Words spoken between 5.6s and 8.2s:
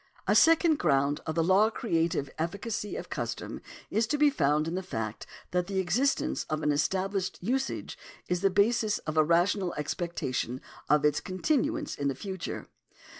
the existence of an established usage